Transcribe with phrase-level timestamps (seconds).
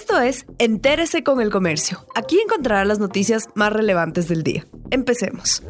[0.00, 2.06] Esto es Entérese con el Comercio.
[2.14, 4.64] Aquí encontrará las noticias más relevantes del día.
[4.92, 5.60] Empecemos.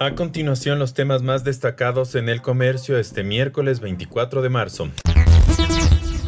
[0.00, 4.88] A continuación, los temas más destacados en el comercio este miércoles 24 de marzo.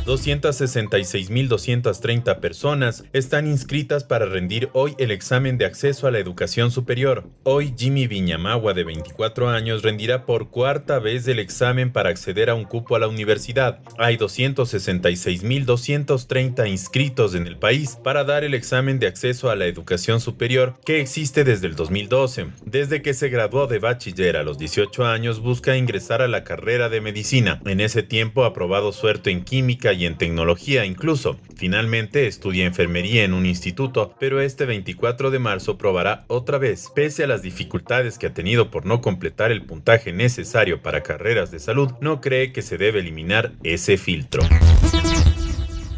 [0.07, 7.29] 266.230 personas están inscritas para rendir hoy el examen de acceso a la educación superior.
[7.43, 12.55] Hoy Jimmy Viñamagua, de 24 años, rendirá por cuarta vez el examen para acceder a
[12.55, 13.81] un cupo a la universidad.
[13.99, 20.21] Hay 266.230 inscritos en el país para dar el examen de acceso a la educación
[20.21, 22.47] superior que existe desde el 2012.
[22.65, 26.89] Desde que se graduó de bachiller a los 18 años, busca ingresar a la carrera
[26.89, 27.61] de medicina.
[27.67, 31.39] En ese tiempo ha probado suerte en química en tecnología incluso.
[31.57, 36.91] Finalmente estudia enfermería en un instituto, pero este 24 de marzo probará otra vez.
[36.95, 41.51] Pese a las dificultades que ha tenido por no completar el puntaje necesario para carreras
[41.51, 44.43] de salud, no cree que se debe eliminar ese filtro.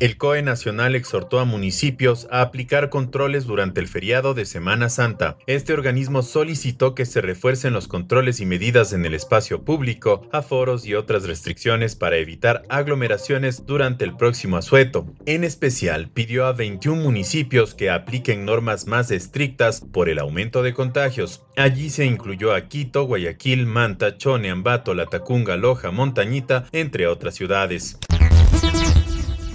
[0.02, 5.36] El COE Nacional exhortó a municipios a aplicar controles durante el feriado de Semana Santa.
[5.46, 10.86] Este organismo solicitó que se refuercen los controles y medidas en el espacio público, aforos
[10.86, 15.06] y otras restricciones para evitar aglomeraciones durante el próximo asueto.
[15.24, 20.74] En especial, pidió a 21 municipios que apliquen normas más estrictas por el aumento de
[20.74, 21.44] contagios.
[21.56, 28.00] Allí se incluyó a Quito, Guayaquil, Manta, Chone, Ambato, Latacunga, Loja, Montañita, entre otras ciudades.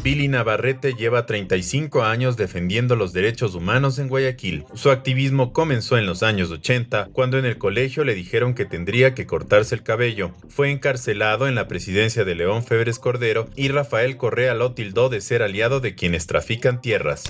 [0.07, 4.63] Billy Navarrete lleva 35 años defendiendo los derechos humanos en Guayaquil.
[4.73, 9.13] Su activismo comenzó en los años 80, cuando en el colegio le dijeron que tendría
[9.13, 10.31] que cortarse el cabello.
[10.47, 15.19] Fue encarcelado en la presidencia de León Febres Cordero y Rafael Correa lo tildó de
[15.19, 17.25] ser aliado de quienes trafican tierras.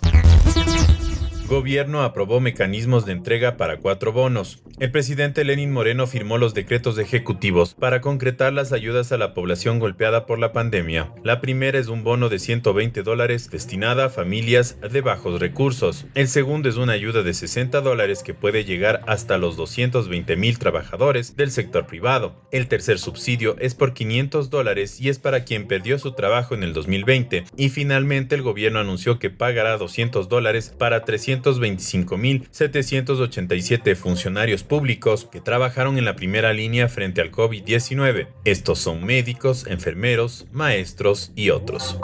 [1.48, 4.62] Gobierno aprobó mecanismos de entrega para cuatro bonos.
[4.82, 9.80] El presidente Lenin Moreno firmó los decretos ejecutivos para concretar las ayudas a la población
[9.80, 11.14] golpeada por la pandemia.
[11.24, 16.06] La primera es un bono de 120 dólares destinada a familias de bajos recursos.
[16.16, 20.60] El segundo es una ayuda de 60 dólares que puede llegar hasta los 220 mil
[20.60, 22.36] trabajadores del sector privado.
[22.52, 26.64] El tercer subsidio es por 500 dólares y es para quien perdió su trabajo en
[26.64, 27.46] el 2020.
[27.56, 35.42] Y finalmente el gobierno anunció que pagará 200 dólares para 300 225.787 funcionarios públicos que
[35.42, 38.28] trabajaron en la primera línea frente al COVID-19.
[38.46, 42.00] Estos son médicos, enfermeros, maestros y otros.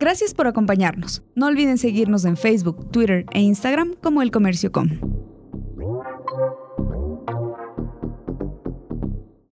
[0.00, 1.22] Gracias por acompañarnos.
[1.36, 5.11] No olviden seguirnos en Facebook, Twitter e Instagram como El Comercio Com.